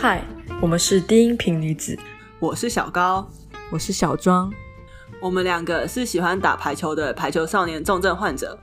[0.00, 0.22] 嗨，
[0.62, 1.98] 我们是低音频女子，
[2.38, 3.28] 我是小高，
[3.68, 4.48] 我是小庄，
[5.20, 8.56] 我们两个是喜欢打排球的排球少年重症患者。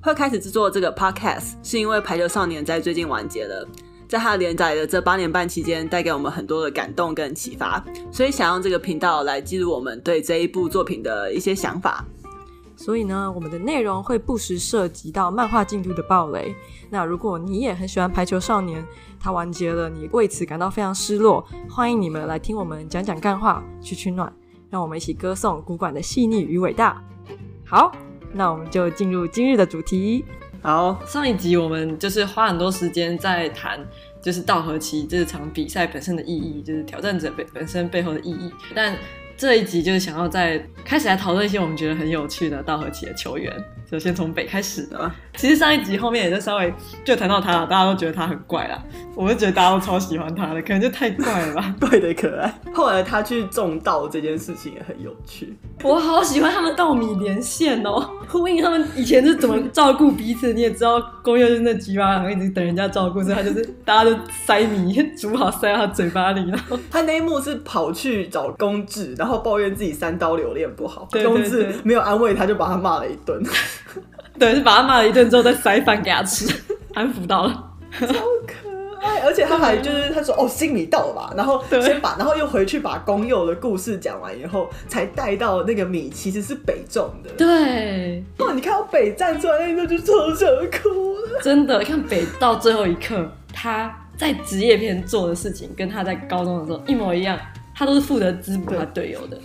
[0.00, 3.66] 会开始制作这个 podcast 是因为排球少年在最近完结了，
[4.08, 12.04] 在他连载的这八年半期间，带给我们很多的感动跟启发，所以想用这个频道来记录我们对这一部作品的一些想法。
[12.76, 16.54] 所以呢，我们的内容会不时涉及到漫画进度的暴雷。
[16.90, 18.84] 那如果你也很喜欢排球少年，
[19.18, 24.30] 它完结了，你为此感到非常失落，欢迎你们来听我们讲讲干话，取取暖，
[24.68, 27.02] 让我们一起歌颂古馆的细腻与伟大。
[27.64, 27.90] 好，
[28.32, 30.24] 那我们就进入今日的主题。
[30.60, 33.80] 好，上一集我们就是花很多时间在谈，
[34.20, 38.94] 就是道和奇这场比赛本身的意义，就是挑战者本本身背后的意义，但。
[39.36, 43.52] 这一集就是想要在开始来讨论一些我们觉得很有趣的道和奇的球员，
[43.90, 45.10] 就先从北开始的。
[45.36, 46.72] 其实上一集后面也就稍微
[47.04, 48.82] 就谈到他了，大家都觉得他很怪啦。
[49.14, 52.54] 我就觉得大家都超喜欢他的，可能就太怪了吧， 怪的可爱。
[52.72, 60.54] 后来他去种稻这件事情也很有趣，我好喜欢他们稻米连线哦，呼应他们以前是怎么照顾彼此。
[60.54, 73.42] 你也知道，公佑就是那鸡巴狼一直等人家照顾，所以他就是大家都塞米煮好塞到他嘴巴里，然后他那一幕是跑去找公治，然后抱怨自己三刀留恋不好，冬至没有安慰他，就把他骂了一顿。
[74.38, 76.46] 对，是把他骂了一顿之后再塞饭给他吃，
[76.92, 78.68] 安抚到了，超可
[79.00, 79.20] 爱。
[79.20, 87.30] 而且他还就是他说哦，心里到了吧，然后先把，然后又回去把公佑的故事讲完以后，才带到那个米其实是北种的。
[87.38, 90.48] 对，哇，你看到北站出来那一刻就超想
[90.82, 97.38] 哭了，真的，看北到最后一刻，他在职业片做的事情跟他在高中的时候一模一样。
[97.78, 99.38] 他都是负责滋补他队友的，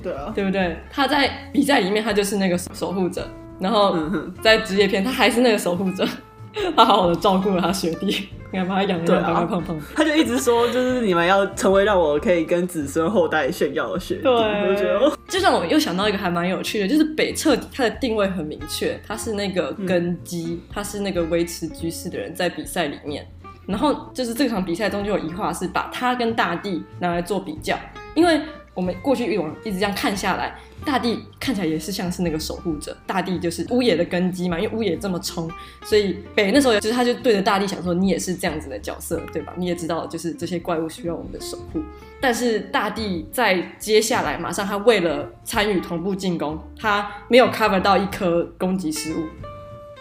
[0.00, 0.76] 对啊，对不对？
[0.88, 3.26] 他在比赛里面，他就是那个守护者，
[3.58, 3.96] 然后
[4.40, 6.06] 在职业片，他还是那个守护者，
[6.76, 14.22] 他好好的照顾了他学弟，你看把他养的白白胖胖，他就一直说，就是你们要成为让我可以跟子孙后代炫耀的学弟。
[14.22, 23.26] 对，我觉得，就像我又想到一个还蛮有趣的，就是北彻底他的定位很明确，他是那个根基，嗯、他是那个维持局势的人，在比赛里面。
[23.66, 27.78] 然后就是这场比赛中就有一话是把他跟大地拿来做比较，
[28.14, 28.40] 因为
[28.74, 35.50] 我们过去一往一直这样看下来，大地看起来也是像是那个守护者，大地就是乌野的根基嘛，因为乌野这么冲，
[35.84, 39.52] 所以北那时候就是他就对着大地想说，你也是这样子的角色，对吧？
[39.56, 41.82] 你也知道就是这些怪物需要我们的守护，
[42.20, 49.26] 但是大地在接下来马上他为了参与同步进攻，他没有 cover 到一颗攻击失误，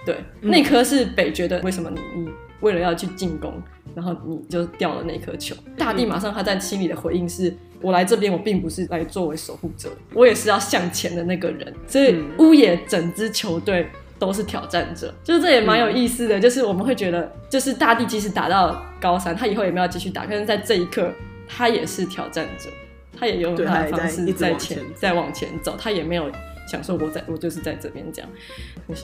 [0.05, 2.29] 对，那颗是北觉得为什么你你。
[2.61, 3.53] 为了要去进攻，
[3.93, 5.55] 然后你就掉了那颗球。
[5.77, 11.73] 大地马上他在心里的回应是：我来这边，我并不是来作为守护者，我也是要向前的那个人。
[11.87, 16.39] 所以乌野整支球队都是挑战者，就是这也蛮有意思的。
[16.39, 21.11] 就是我们会觉得，就是大地即使打到高三，他以后也没有继续打，但是在这一刻，
[21.47, 22.69] 他也是挑战者，
[23.17, 26.31] 他也用他的方式在前在往前走，他也没有。
[26.71, 28.25] 想说我在我就是在这边讲，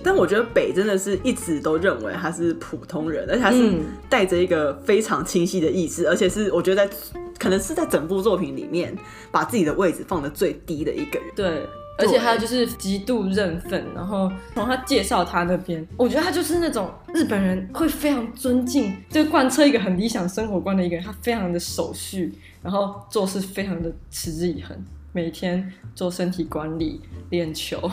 [0.02, 3.74] 但我觉得北真的是一直都认为他是普通人，而且他是
[4.10, 6.96] 带着一个非常清晰的意识，而且是我觉得在
[7.38, 8.96] 可能是在整部作品里面
[9.32, 11.30] 把自己的位置放得最低的一个人。
[11.36, 11.68] 对，
[11.98, 22.34] 而且他就是极度认份，然后从他介绍他那边，我觉得他就是那种日本人会非常尊敬，就贯彻一个很理想生活观的一个人，他非常的守序，
[22.64, 24.78] 然后做事非常的持之以恒。
[25.12, 27.90] 每天做身体管理、练球、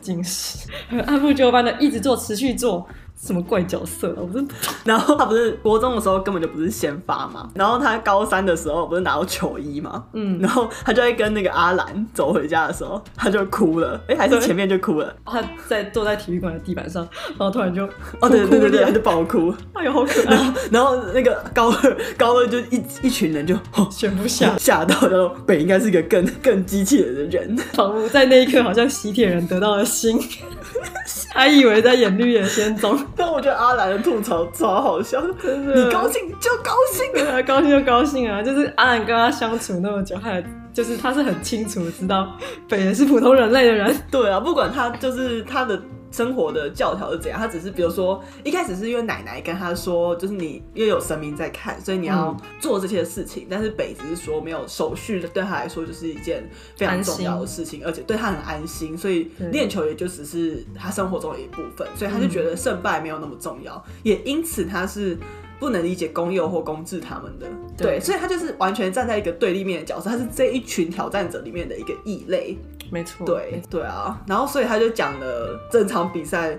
[0.00, 0.68] 进食，
[1.06, 2.86] 按部就班的一直做，持续做。
[3.20, 4.18] 什么怪角色啊！
[4.18, 4.54] 我真的。
[4.84, 15.14] 然后他不是国中的时候根本就不是先发嘛，然后他高三的时候不是拿到球衣嘛，嗯，然后他就会跟那个阿兰走回家的时候，他就哭了，哎，还是前面就哭了。
[15.26, 17.84] 他在坐在体育馆的地板上，然后突然就
[18.20, 20.54] 哦，对对对对，他就爆哭，哎呦好可爱。
[20.70, 23.56] 然后那个高二高二就一一群人就
[23.90, 30.18] 全部吓吓到，然后北应该是一个更更机器人的人，仿佛在那一刻好像喜铁人得到了心，
[31.38, 32.98] 还以为在演绿野仙踪。
[33.14, 35.84] 但我觉得阿兰的吐槽超好笑，真的。
[35.84, 38.42] 你高兴就高兴啊，高兴就高兴啊！
[38.42, 40.42] 就是阿兰跟他相处那么久，他
[40.72, 42.28] 就是他是很清楚知道
[42.68, 43.94] 北野是普通人类的人。
[44.10, 45.80] 对啊，不管他就是他的。
[46.10, 47.38] 生活的教条是怎样？
[47.38, 53.44] 他只是比如说一开始是因为奶奶跟他说，就是你因为有神明在看，所以你要做这些事情。
[53.44, 61.86] 嗯、但是北只是说没有手续，对他来说就是一件非常重要的事情，而且对他很安心，所以练球也就只是他生活中的一部分。
[61.94, 65.16] 所以他就觉得胜败没有那么重要，嗯、也因此他是
[65.60, 67.46] 不能理解公幼或公治他们的。
[67.76, 72.56] 对，对，所以他就是完全站在一个对立面的角色，他是这一群挑战者里面的一个异类。
[72.90, 76.58] 没错，对对啊，然后所以他就讲了这场比赛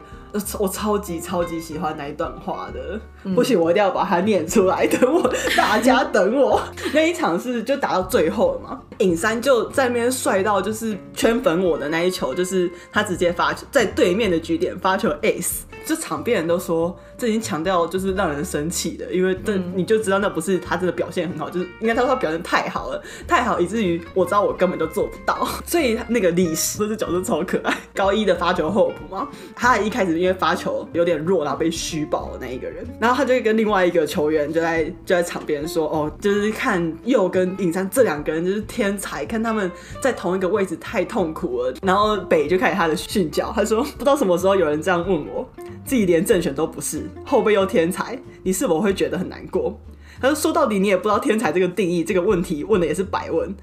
[0.60, 4.86] 我超级超级喜欢那一段话的，嗯、不行，我一定要把它念出来。
[4.86, 5.28] 等我，
[5.58, 6.62] 大家等我。
[6.94, 8.80] 那一场是就打到最后了嘛？
[9.00, 25.48] 尹山就在那边帅到就是圈粉我的那一球，就是他直接发球在对面的局点发球 ace，就场边人都说这已经强调就是让人生气的，因为这你就知道那不是他真的表现很好，就是应该他说他表现太好了，太好以至于我知道我根本就做不到。
[25.66, 39.70] 所以那个历史这只角色超可爱，高一的发球候补嘛，他一开始因为发球有点弱，然后被虚报的那一个人，然后他就跟另外一个球员就在就在场边说，哦，就是看佑跟尹山这两个人就是天才，看他们
[40.02, 41.74] 在同一个位置太痛苦了。
[41.82, 45.48] 然后北就开始他的训教，他说不知道什么时候有人这样问我，
[45.84, 49.80] 自己连正选都不是，后辈又天才，你是否会觉得很难过？
[50.22, 53.56] 他说说到底你也不知道天才这个定义，这个问题问的也是白问。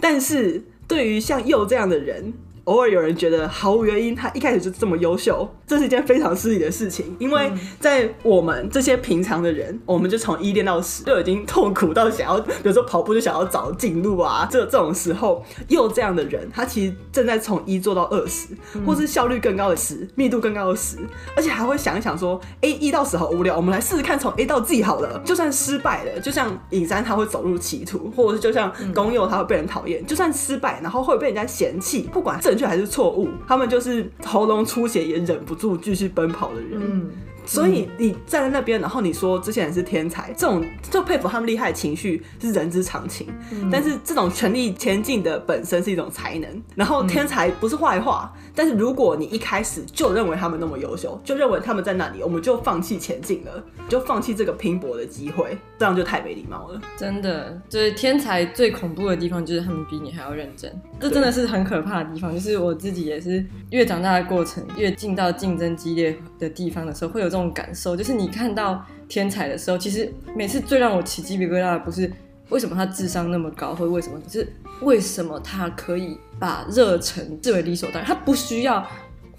[0.00, 2.32] 但是对于像佑这样的人。
[2.64, 7.14] 偶尔有人觉得毫无原因，他一开始就这么优秀，这是一件非常失礼的事情。
[7.18, 18.48] 因为在我们这些平常的人，我们就从一练到十，就已经痛苦到想要，比如说跑步就想要找近路啊，这这种时候，又这样的人，他其实正在从一做到二十，
[18.86, 20.96] 或是效率更高的十，密度更高的十，
[21.36, 25.20] 而且还会想一想说，A 一到十好无聊，我们来试试看从 A 到 Z 好了。
[25.22, 36.80] 就算失败了，就像影山他会走入歧途，或者是就像宫佑他会被人讨厌，就算失败，然后会被人家嫌弃，不管正确还是错误，他们就是喉咙出血也忍不住继续奔跑的人。
[36.80, 37.10] 嗯。
[37.46, 43.26] 所以你站在那边，然后你说这些人是天才，这种就佩服他们厉害的情绪是人之常情。
[43.52, 48.32] 嗯、但是这种全力前进的本身是一种才能，然后天才不是坏话。
[48.34, 56.80] 嗯、但是如果你一开始就认为他们那么优秀，就认为他们在那里，我们就放弃前进了，就放弃这个拼搏的机会，这样就太没礼貌了。
[56.96, 60.72] 真的，就是天才最恐怖的地方，就是他们比你还要认真。
[60.98, 62.32] 这真的是很可怕的地方。
[62.32, 67.34] 就是我自己也是越长大的过程，越进到竞争激烈的地方的时候，会有。
[67.34, 72.08] 这种感受，就是你看到天才的时候，其实每次最让我起鸡皮疙瘩的不是
[72.50, 78.86] 为什么他智商那么高，或为什么就，是为什么他可以把热忱视为理所当然，他不需要，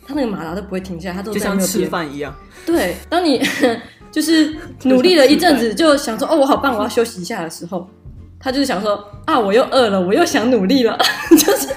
[0.06, 2.36] 他那个马达都不会停下来，他就像吃饭一样。
[2.66, 3.42] 对，当你
[4.12, 7.88] 就是努力了一阵子，就想说哦，我好棒，我要休息一下的时候，
[8.40, 10.98] 他就是想说啊，我又饿了，我又想努力了，
[11.30, 11.68] 就是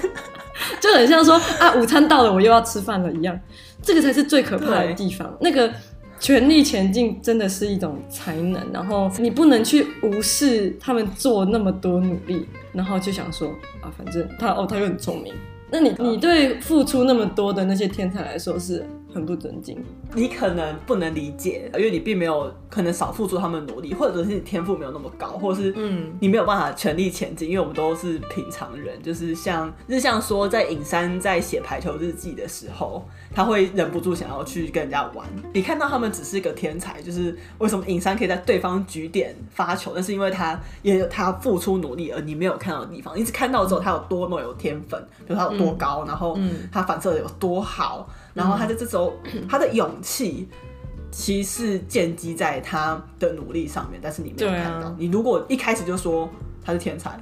[0.79, 3.39] 就很像说啊，午餐到了，我又要吃饭了一样，
[3.81, 5.71] 这个才是最可怕的地方，那个。
[6.19, 13.49] 全力前进真的是一种才能，然后你不能去无视他们做那么多努力，然后就想说
[13.81, 15.33] 啊，反正他哦，他又很聪明。
[15.71, 19.83] 那你你对付出那么多的那些天才来说是很不尊敬。
[20.13, 27.49] 你可能不能理解，因为你并没有可能少付出他们的努力，或者是你天赋没有那么高，或者是嗯，你没有办法全力前进。
[27.49, 35.25] 因为我们都是平常人，就是像日向说，在影山在写排球日记的时候，他会忍不住想要去跟人家玩。
[35.53, 43.17] 你看到他们只是一个天才，就是为什么影山可以在对方局点发球，那是因为他也有他付出努力，而你没有看到的地方。
[43.17, 46.37] 你只看到之后他有多么有天分，比如他有多高，然后
[46.71, 48.09] 他反射的有多好。
[48.33, 49.13] 然后他在这时候，
[49.49, 50.47] 他的勇气
[51.11, 54.87] 其实是建基在他的努力上面，但是你没有看到。
[54.87, 56.29] 啊、你如果一开始就说
[56.63, 57.19] 他是天才，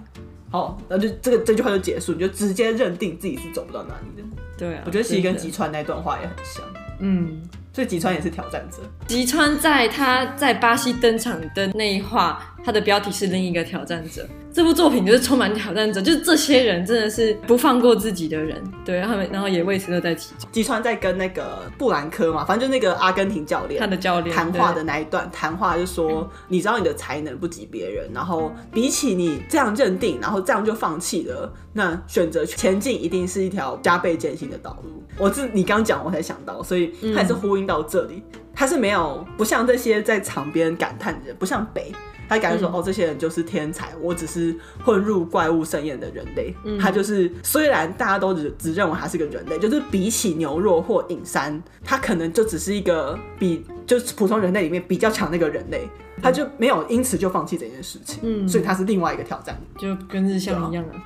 [0.50, 4.28] 好，那就这个这句话就结束，你就直接认定自己是走不到哪里的。
[4.58, 6.64] 对啊，我觉得其实跟吉川那段话也很像。
[7.00, 7.42] 嗯。
[7.74, 8.78] 所以吉川也是挑战者。
[9.06, 14.28] 吉川在他在巴西登场的那一话，他的标题是另一个挑战者。
[14.58, 20.50] 这部作品就是充满挑战者，就是这些人真的是不放过自己的人，对，他们然后也为此乐在其中。
[20.52, 35.04] 吉川在跟那个布兰科嘛，反正就那个阿根廷教练，他的教练谈话的那一段谈话就说，嗯、你知道你的才能不及别人，然后比起你这样认定，然后这样就放弃了，那选择前进一定是一条加倍艰辛的道路。
[35.20, 41.92] 我是你刚讲我才想到，所以他也是呼应到这里，嗯、他是没有不像这些在场边感叹的人，不像北。
[42.28, 46.54] 他感觉说：“嗯、哦，这些人就是天才，我只是混入怪物盛宴的人类。
[46.64, 58.20] 嗯”他就是虽然大家都只只认为他是个人类，就是比起牛若或影山，他可能就只是一个比就是普通人类里面比较强的一个人类，嗯、他就没有因此就放弃这件事情。
[58.24, 61.04] 嗯，所以他是另外一个挑战，就跟日向一样啊。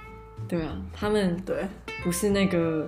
[0.47, 1.67] 对啊，他们对
[2.03, 2.87] 不是那个。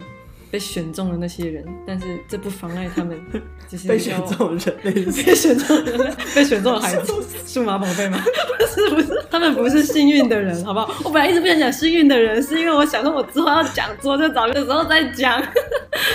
[0.53, 3.19] 被选中的那些人，但是这不妨碍他们
[3.67, 7.12] 就是被选中的人类， 被选中的人类， 被选中的孩子，
[7.48, 8.24] 数码宝贝吗？
[8.60, 10.93] 不是不是，他们不是幸运的人，好不好？
[11.05, 15.41] 我本来一直不想讲幸运的人，是因为我想说我之后要讲座，就找别的时候再讲，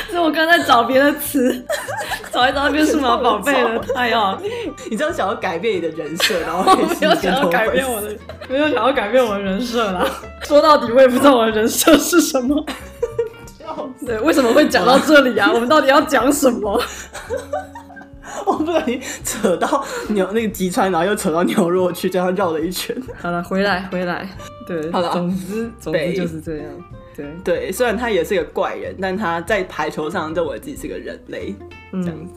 [0.08, 1.60] 所以我刚才找别的词，
[2.30, 3.84] 找一找变数码宝贝了。
[3.96, 4.38] 哎呦，
[4.88, 8.16] 你这样想要改变你的人设，然后没有想要改变我的，
[8.48, 10.06] 没有想要改变我的人设啦。
[10.44, 12.64] 说到底，我也不知道我的人设是什么。
[13.78, 14.06] 笑死。
[14.06, 15.50] 对，为什么会讲到这里啊？
[15.54, 16.80] 我们到底要讲什么？
[18.46, 22.96] 我不小心扯到牛那个吉川，然后又扯到牛肉去，这样绕了一圈。
[23.20, 24.28] 好了，回来回来，
[24.66, 26.66] 对，好了，总之总之就是这样。
[27.16, 31.54] 对对，虽然他也是个怪人，但他在排球上认为自己是个人类，
[31.92, 32.32] 嗯、这样子。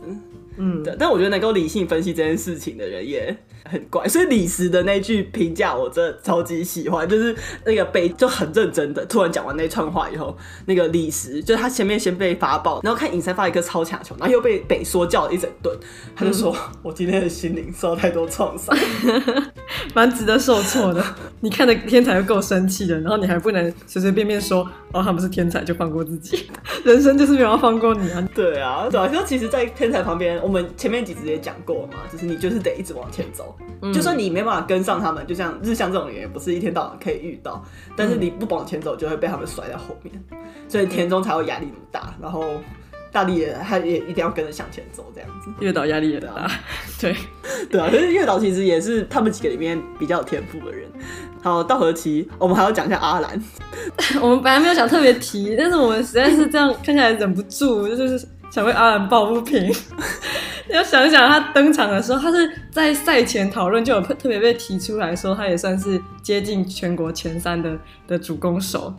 [0.57, 0.95] 嗯，对。
[0.97, 3.35] 但我觉得能够理性分析这件事情的人也
[3.69, 15.75] 很怪， 所以李石的那句评价我真的超级喜欢，就是那个北就很认真的突然讲完那串话以后，那个李石就是他前面先被发爆，然后看尹山发一个超强球，然后又被北说叫了一整顿，
[16.15, 18.75] 他就说：“嗯、我今天的心灵受到太多创伤，
[19.93, 21.03] 蛮值得受挫的。
[21.41, 26.49] 你看的天才就够生气的，然后你还不能随随便便说哦他们是天才就放过自己，
[26.83, 33.50] 人生就是没有要放过你啊。”对啊，对啊，就其实，在天才旁边，我们前面几集也讲过嘛，就是你就是得一直往前走。
[33.81, 37.63] 嗯、就算你没办法跟上他们，就像日向这种人，也不是一天到晚可以遇到。
[37.95, 40.13] 但是你不往前走，就会被他们甩在后面，
[40.67, 42.13] 所以田中才会压力那么大。
[42.21, 42.45] 然后
[43.11, 45.49] 大力也他也一定要跟着向前走，这样子。
[45.59, 46.49] 月岛压力也大，
[46.99, 47.15] 对
[47.69, 47.87] 对啊。
[47.91, 50.87] 可是月岛其实也是他们几个里面比较有天赋的人。
[51.43, 53.43] 好，稻荷崎，我们还要讲一下阿兰。
[54.21, 59.73] 我们本来没有想特别提，但是我们实在是这样看起来忍不住，就是想为阿兰抱不平。
[60.69, 67.77] 你要想想，他登场的时候，他是在赛前讨论就有特别被提出来说，他也算是接近全国前三的
[68.07, 68.93] 的主攻手。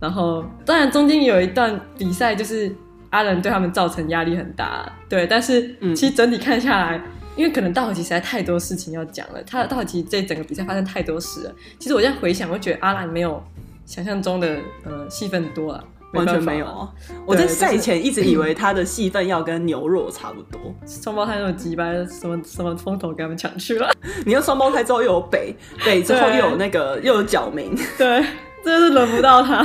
[0.00, 2.72] 然后，当然中间有一段比赛，就是
[3.10, 5.26] 阿兰对他们造成压力很大，对。
[5.26, 7.02] 但是其实整体看下来，嗯、
[7.34, 11.54] 因为可能稻荷崎实在太多事情要讲了，他稻荷崎这整个比赛发生太多事了。
[11.80, 13.42] 其实我现在回想，我觉得阿兰没有
[13.86, 15.82] 想象中的呃戏份多了。
[16.12, 16.88] 完全没有啊！
[17.26, 20.60] 我在赛前一直以为他的戏份要跟牛肉差不多。
[20.86, 23.90] 双胞胎那种鸡巴，什么什么风头给他们抢去了。
[24.24, 28.24] 你看双胞胎之后又有北北之后又有那个又有角明，对，
[28.64, 29.62] 真的是轮不到他。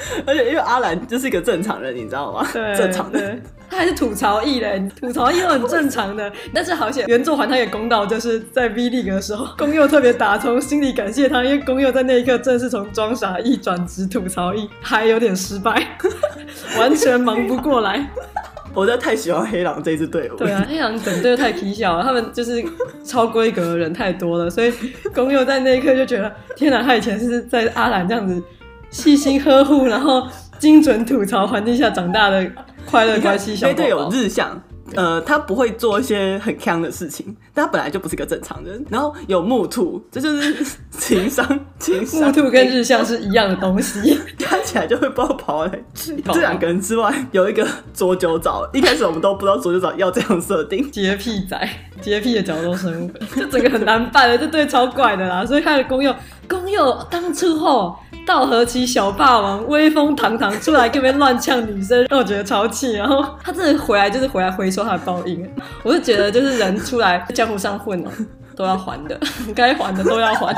[0.26, 2.46] 而且因为阿兰就是一个正常人，你知道吗？
[2.52, 3.36] 对， 正常的。
[3.70, 6.32] 他还是吐槽艺人，吐槽艺人很正常的。
[6.54, 15.98] 但是好险，原作还他也公道，就是在 V League 的时候，公佑特别打从心里感谢他，因为公佑在那一刻正是从装傻艺转职吐槽艺，还有点失败，
[16.80, 18.08] 完全忙不过来。
[18.74, 20.36] 我真的太喜欢黑狼这支队伍。
[20.36, 22.64] 对啊，黑狼整队太皮小了，他们就是
[23.04, 24.72] 超规格的人太多了，所以
[25.14, 28.40] 公佑在那一刻就觉得，天哪，他以前是在阿兰这样子
[28.90, 30.26] 细心呵护，然后
[30.58, 32.50] 精准吐槽环境下长大的。
[32.90, 34.58] 快乐关系小宝宝，对有日向，
[34.94, 38.82] 呃，他不会做一些很坑的事情，但他本来就不是个正常人。
[38.88, 41.46] 然后有木兔，这就是情商，
[41.78, 42.22] 情商。
[42.22, 46.16] 木兔跟日向是一样的东西， 加起来就会不知道跑来去。
[46.32, 51.68] 这两个人之外，有一个佐久早，一开始我们都不知道佐久早要这样设定，洁癖仔，
[52.00, 55.44] 洁癖的角落生物，这整个很难办的，这对超怪的啦。
[55.44, 56.14] 所以他的功用，
[56.48, 57.94] 功用当初后。
[58.28, 62.92] 道和其小霸王威风堂堂出来，跟别人乱呛女生，让我觉得超气。
[62.92, 65.50] 然后他真的回来，就是回来回收他的报应。
[65.82, 68.10] 我是觉得，就是人出来江湖上混哦，
[68.54, 69.18] 都要还的，
[69.56, 70.54] 该还的都要还。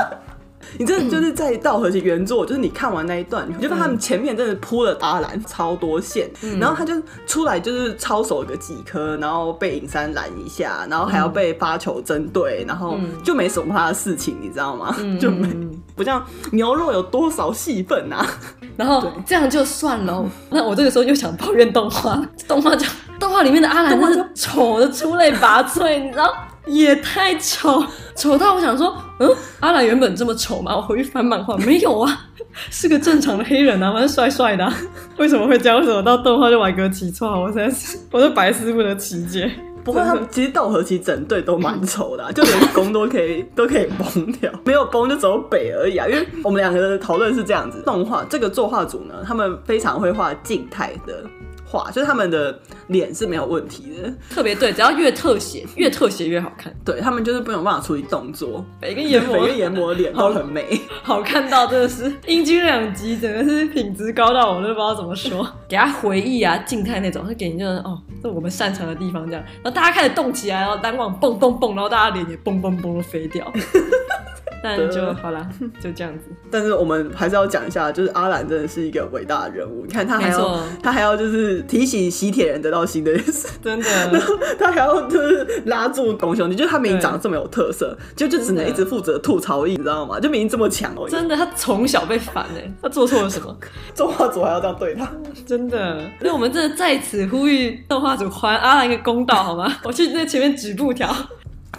[0.77, 6.93] 你真的就是在稻荷崎原作，就是你看完那一段，你就发现他们前面真的铺了阿兰超多线，嗯、然后他就
[7.25, 14.95] 出来就是抄手个几颗，然后被影山拦一下，然后还要被发球针对，然后就没什么他的事情，你知道吗？
[14.99, 15.47] 嗯、就没
[15.95, 18.25] 不像牛肉有多少戏份啊，
[18.77, 20.25] 然后这样就算了。
[20.49, 22.85] 那我这个时候又想抱怨动画，动画就
[23.19, 26.33] 动画里面的阿兰真是丑的出类拔萃，你知道？
[26.71, 27.83] 也太丑，
[28.15, 30.75] 丑到我想说，嗯，阿兰原本这么丑吗？
[30.75, 32.27] 我回去翻漫画，没有啊，
[32.69, 34.73] 是个正常的黑人啊，反正帅帅的，啊，
[35.17, 35.79] 为什么会这样？
[35.79, 37.27] 为什么到动画就玩个起错？
[37.29, 39.51] 我真是，我都百思不得其解。
[39.83, 46.07] 不过他们其实稻荷崎整队都蛮丑的，啊，就连攻都可以 都可以崩掉，没有崩就走北而已啊。
[46.07, 51.23] 因为我们两个的讨论是这样子，动画这个作画组呢，他们非常会画静态的。
[51.71, 56.75] 画就是他们的脸是没有问题的，特别对，只要越特写越特写越好看。
[56.83, 65.47] 对，他们就是没有办法处理动作，每个研磨每个研磨的脸都很美，好，好看到真的是英军两极，整个是品质高到我都不知道怎么说。
[65.69, 69.43] 给他回忆啊，静态那种，他给你就是哦，这我们擅长的地方这样。
[69.63, 73.49] 然后大家开始动起来，然后单网蹦蹦蹦，然后大家脸也蹦蹦蹦的飞掉。
[74.63, 75.47] 但就好了，
[75.81, 76.25] 就这样子。
[76.51, 79.85] 但是我们还是要讲一下，就是阿兰真的是一个伟大的人物。
[79.85, 83.89] 你看他还要，他还要就是提醒喜铁人得到新的意思，真的。
[84.11, 90.19] 然后他还要就是拉住宫兄弟，就是他明明长得这么有特色，就就只能一直负责吐槽役，你知道吗？
[90.19, 91.07] 就明明这么强哦。
[91.09, 93.55] 真的，他从小被反哎，他做错了什么？
[93.95, 95.09] 动画组还要这样对他？
[95.45, 95.99] 真的。
[96.19, 99.71] 所以我们真的在此呼吁动画组还阿兰一个公道好吗？
[99.83, 101.13] 我去那前面举布条。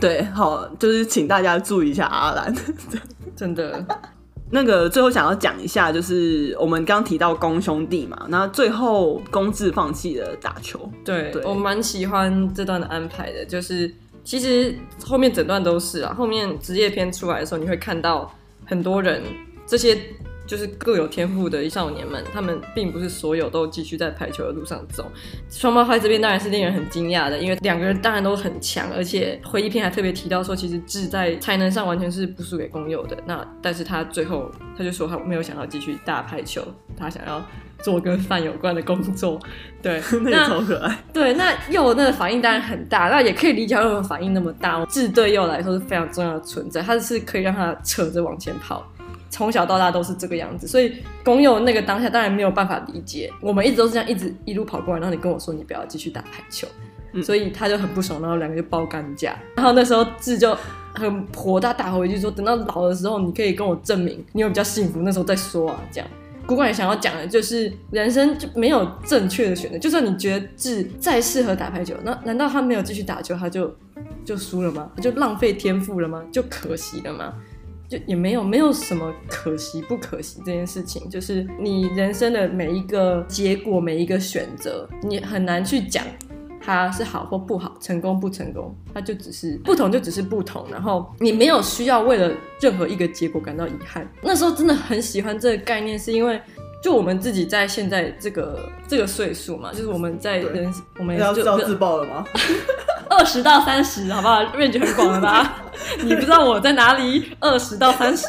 [0.00, 2.54] 对，好，就是请大家注意一下阿兰，
[3.36, 3.84] 真的。
[4.50, 10.90] 那个最后想要讲一下，就是我们刚提到公兄弟嘛，那最后公治放弃了打球。
[11.04, 13.92] 对，对我蛮喜欢这段的安排的，就是
[14.24, 18.30] 其实后面整段都是啊，后面职业篇出来的时候，你会看到
[18.66, 19.22] 很多人
[19.66, 19.98] 这些。
[20.46, 25.10] 就是各有天赋的少年们，他们并不是所有都继续在排球的路上走。
[25.48, 33.16] 双胞胎这边当然是令人很惊讶的，因为两个人当然都很强，而且回忆片还特别提到说，其实志在才能上完全是不输给公佑的。
[33.26, 36.62] 那但是他最后他就说他没有想要继续打排球，
[36.96, 37.42] 他想要
[37.82, 39.40] 做跟饭有关的工作。
[39.80, 40.98] 对， 那超可爱。
[41.12, 44.84] 对，那佑那个反应当然很大，那也可以理解为什么反应那么大。
[44.86, 48.86] 志对佑来说是非常重要的存在，他是可以让他扯着往前跑。
[49.32, 50.92] 从小到大都是这个样子，所以
[51.24, 53.32] 工友那个当下当然没有办法理解。
[53.40, 56.68] 我们一直都是这样，一直一路跑过来，然后你跟我说你不要继续打排球，
[57.14, 59.34] 嗯，所以他就很不爽，然后两个就爆干架。
[59.56, 60.54] 然后那时候志就
[60.94, 66.08] 很火大，打回去说：“等到老的时候，你可以跟我证明你有比较幸福，那时候再说啊。”这样，
[66.46, 73.74] 古管也想要讲的就是人生就没有正确的选择，就算你觉得志再适合打排球，那难道他没有继续打球，他就
[74.26, 74.90] 就输了吗？
[74.94, 76.22] 他就浪费天赋了吗？
[76.30, 77.32] 就可惜了吗？
[77.92, 86.02] 就也没有没有什么可惜不可惜这件事情，就是你人生的每一个结果，每一个选择，你很难去讲
[86.58, 90.64] 它是好或不好，成功不成功，它就只是不同，就只是不同。
[90.70, 92.32] 然后你没有需要为了
[92.62, 94.10] 任何一个结果感到遗憾。
[94.22, 96.40] 那时候真的很喜欢这个概念，是因为
[96.82, 102.24] 就我们自己在现在这个这个岁数嘛，就是我们在人，我们要知道自爆了吗？
[103.22, 105.62] 二十到三十，好不好？range 很广了吧？
[106.02, 107.30] 你不知道我在哪里？
[107.38, 108.26] 二十到三十，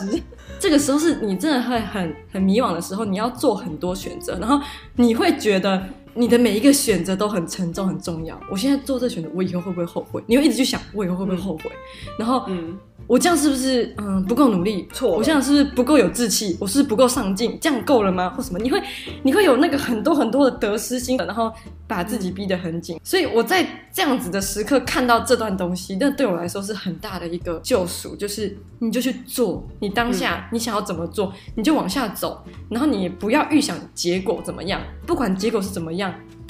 [0.60, 4.62] 这个时候是你真的会很很迷惘的时候，你要做很多选择，然后
[4.98, 5.82] 你会觉得
[6.14, 8.40] 你的每一个选择都很沉重、很重要。
[8.50, 10.24] 我现在做这选择，我以后会不会后悔？
[10.28, 11.64] 你会一直去想，我以后会不会后悔？
[11.70, 12.78] 嗯、然后，嗯。
[13.06, 14.88] 我这样是不是嗯不够努力？
[14.94, 16.56] 错，我这样是不是不够有志气？
[16.58, 17.58] 我是不是不够上进？
[17.60, 18.30] 这样够了吗？
[18.30, 18.58] 或什么？
[18.58, 18.82] 你会
[19.24, 21.52] 你会有那个很多很多的得失心，然后
[21.86, 22.98] 把自己逼得很紧。
[23.04, 28.16] 所以我在这样子的时刻看到这段东西，那对我来说是很大的一个救赎。
[28.16, 36.03] 就是你就去做，你当下你想要怎么做，你就往下走，然后你也不要预想结果怎么样，不管结果是怎么样，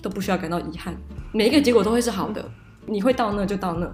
[0.04, 0.96] 都不需要感到遗憾。
[1.32, 2.46] 每一个结果都会是好的，
[2.86, 3.92] 你会到那就到那。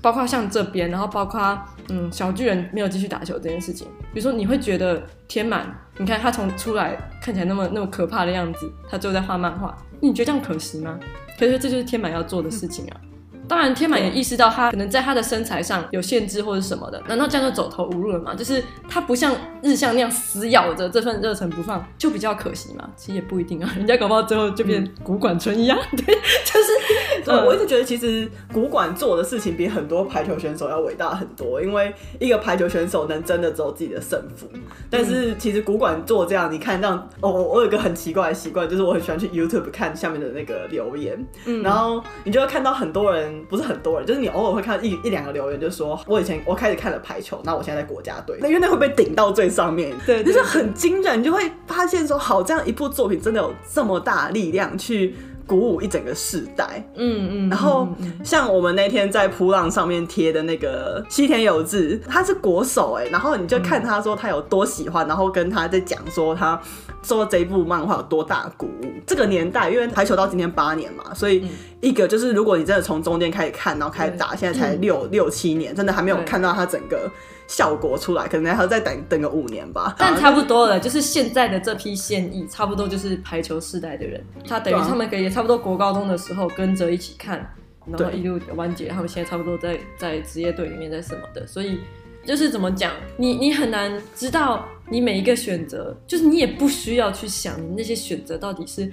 [0.00, 10.98] 包括像这边，然后包括嗯，小巨人没有继续打球这件事情，比如说你会觉得天满，你看他从出来看起来那么那么可怕的样子，他最后在画漫画，你觉得这样可惜吗？
[11.36, 13.00] 可是这就是天满要做的事情啊。
[13.48, 18.34] 当然，天满也意识到他可能在他的身材上有限制或者什么的，难道这样就走投无路了吗？
[18.34, 22.88] 就是他不像日向那样死咬着这份热忱不放，就比较可惜嘛。
[22.96, 25.78] 其实也不一定啊，人家搞不好最后就变古管春一样。
[25.92, 26.87] 嗯、对，就是
[27.28, 34.46] 对，我一直觉得其实古馆做的事情比很多排球选手要伟大很多，因为一个排球选手能真的走自己的胜负。
[34.90, 43.28] 但是其实古馆做这样，你看这样，哦，我有一个很奇怪的习惯，就是我很喜欢去 YouTube 看下面的那个留言，嗯，然后你就会看到很多人。
[43.48, 55.14] 不是很多人，就是你偶尔会看到一一两个留言，就是说我以前我开始看了排球，那我现在在国家队，那因为那会被顶到最上面，对，就是很惊人，你就会发现说，好，这样一部作品真的有这么大力量去
[55.48, 57.88] 鼓舞一整个世代，嗯嗯，然后
[58.22, 66.60] 像我们那天在扑浪上面贴的那个西田有志，他是国手哎，然后你就看他说他有多喜欢，然后跟他在讲说他
[67.02, 68.92] 说这一部漫画有多大鼓舞。
[69.06, 71.48] 这个年代，因为排球到今天八年嘛，所以
[71.80, 77.10] 一个就是如果你真的从中间开始看，然后开始打，现在才六六七年，真的还没有看到他整个。
[77.48, 79.96] 效果出来，可能还要再等等个五年吧。
[79.98, 84.22] 但差不多了，就是现在的这批现役，差不多就是排球世代的人。
[84.46, 87.38] 他等于他们可以差不多国高中的时候跟着一起看，
[87.86, 91.46] 然后一路完结，他们现在差不多在在职业队里面在什么的。
[91.46, 91.80] 所以
[92.24, 98.92] 就是怎么讲，你你很难知道你每一个选择，就是你也不需要去想你那些选择到底是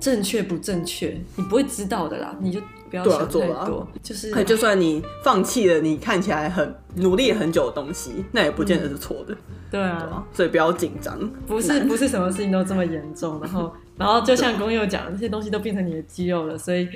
[0.00, 2.58] 正确不正确，你不会知道的啦，你就。
[2.92, 9.32] 不要想太多，啊、就是就算你放弃了你看起来很努力很久的东西，那也不见得是错的。
[9.32, 13.40] 嗯、对啊，对啊，所以不要紧张，不是不是什么事情都这么严重。
[13.40, 16.86] 然后 然后就像工友讲，那些东西都变成你的肌肉了，所以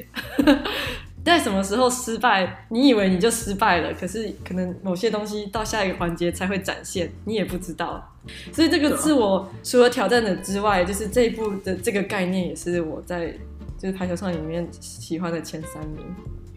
[1.24, 8.06] 在什么时候失败，你以为你就失败了，可是可能某些东西到下一个环节才会展现，你也不知道。
[8.52, 13.34] 所以这个自我除了挑战者之外，就是这一步的这个概念也是我在。
[13.78, 16.04] 就是排球少年里面喜欢的前三名，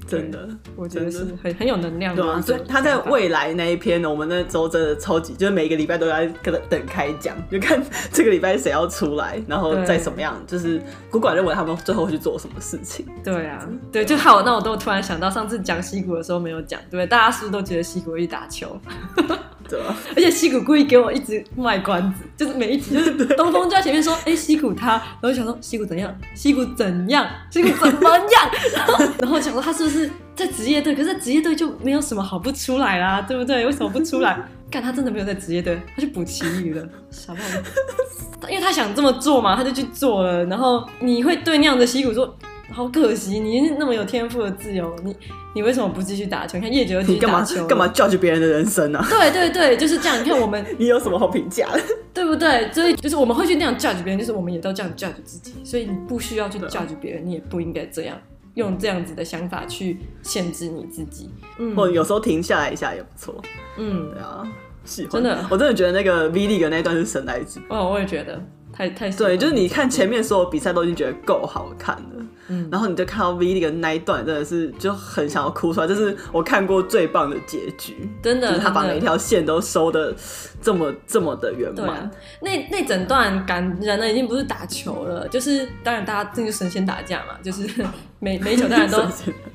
[0.08, 2.24] 真的，我觉得是很很有能量的。
[2.24, 7.80] 对啊，所以他在未来那一篇呢，我们那周真的超级，就是每一个礼拜都在跟他等开奖， 就看
[8.12, 13.06] 这个礼拜谁要出来，然后再怎么样，就是古管认为他们最后会去做什么事情。
[13.24, 14.42] 对啊，对，就好。
[14.42, 18.76] 那我都突然想到，上次讲西谷的时候没有讲，对，大家是不是都觉得西谷会去打球？
[19.70, 33.66] 对啊，而且西谷故意给我一直卖关子，就是每一集就是 东风就在前面说，哎、欸，西谷他，然后想说西谷怎样，西谷怎样，西谷怎么样， 然后然后想说他是不是在职业队，可是在职业队就没有什么好不出来啦，对不对？
[33.66, 34.40] 为什么不出来？
[34.72, 42.36] 干他真的没有在职业队，他去补奇遇了，傻帽子，因为他想这么做嘛，他就去做了，然后你会对那样的西谷说。
[42.72, 45.16] 好可惜，你那么有天赋的自由，你
[45.56, 46.58] 你为什么不继续打球？
[46.58, 49.08] 你看叶九继续打球，干嘛干嘛 judge 别人的人生呢、 啊？
[49.10, 50.20] 对对对，就是这样。
[50.20, 51.82] 你看我们， 你有什么好评价的？
[52.14, 52.72] 对不对？
[52.72, 55.54] 所以就是我们会去那样 judge 别人，就是我们也都这样 judge 自己。
[55.64, 58.18] 所以你不需要去 judge 别人，你也不应该这样
[58.54, 61.30] 用这样子的想法去限制你自己。
[61.58, 63.36] 嗯，或者有时候停下来一下也不错。
[63.78, 64.48] 嗯，对啊，
[64.86, 65.12] 喜欢。
[65.12, 67.66] 真的，我真的觉得那个 V League 那段是神来之笔。
[67.70, 68.42] 哦，我也觉得
[68.74, 72.19] 太太对，就是你看前面所有比赛都已经觉得够好看了。
[72.50, 75.88] 嗯，然后你就看到 V League 那一段，真的是就很想要哭出来。
[75.88, 80.14] 这是我看过最棒的结局，真的，就是他把每一条线都收的
[80.62, 82.00] 这么这么的圆满。
[82.00, 87.68] 啊、那那整段感人的已经不是打球了，就是当然大家这就神仙打架嘛，就是
[88.20, 88.98] 每每一球当然都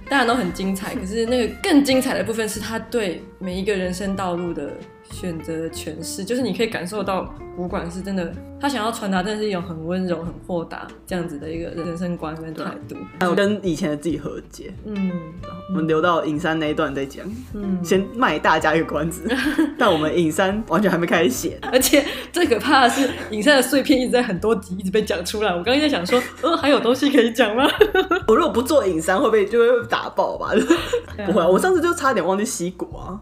[0.08, 0.94] 当然都很精彩。
[0.94, 4.70] 可是那个更精彩的部分是他对每一个人生道路的
[5.10, 12.96] 选择的诠释，就是你可以感受到，古管是真的他想要传达，但是一种很温柔、很豁达这样子的一个人生观跟态度。
[13.20, 14.72] 还 有跟以前的自己和解。
[14.84, 15.10] 嗯，
[15.68, 17.24] 我们留到影山那一段再讲。
[17.52, 19.22] 嗯，先卖大家一个关子。
[19.78, 25.50] 但我们影山完全还没开始写，而且最可怕的是，影山的碎片一直在很多集一直被讲出来。
[25.50, 27.68] 我刚刚在想说，呃，还有东西可以讲吗？
[28.26, 30.50] 我如果不做影山，会不会就会打爆吧？
[31.26, 33.20] 不会啊，我上次就差点忘记西谷啊。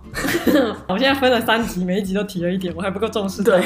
[0.87, 3.43] 我现在分了三集，每一集都提了一点，我还不够重视。
[3.43, 3.61] 对。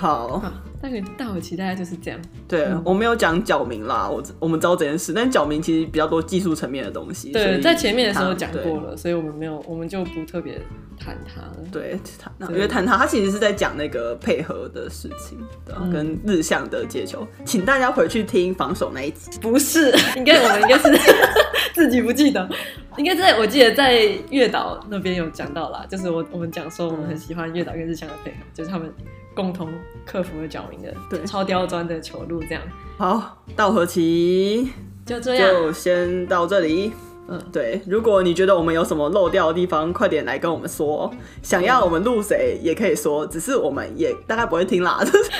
[0.00, 0.42] 好，
[0.80, 2.18] 大概大伙期大概就是这样。
[2.48, 7.32] 对，嗯、我没有讲角明啦，我我们知道这件事，但角明其实比较多技术层面的东西。
[7.32, 10.58] 对，在前面的时候讲过了，所以我们没有，我们就不特别
[10.98, 11.56] 谈他了。
[11.70, 19.38] 对，谈，因为谈他，他其实是在讲那个配合的事情，对、嗯，跟日向的接球，请大家回去听防守那一集。
[19.38, 20.98] 不是， 应该我们应该是
[21.74, 22.48] 自己不记得，
[22.96, 28.90] 应该在我记得在月岛那边有讲到啦，就是我我们讲说我们很喜欢月岛跟日向的配合，就是他们。
[29.34, 29.68] 共同
[30.04, 32.62] 克服了角明的对超刁钻的球路，这样
[32.98, 34.70] 好，稻荷崎
[35.06, 36.92] 就这样，就先到这里。
[37.32, 41.08] 嗯，对，如果你觉得我们有什么漏掉的地方，快点来跟我们说。
[41.44, 44.98] 想要我们录谁也可以说，只是我们也大概不会听啦。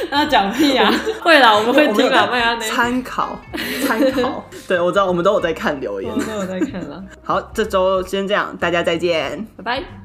[0.09, 0.89] 那 讲屁啊！
[1.21, 3.37] 会啦，我们会听啦，参考
[3.85, 4.45] 参考。
[4.69, 7.05] 对，我知道，我们都有在看留言，我们都有在看了。
[7.25, 10.00] 好，这周先这样，大家再见，拜拜。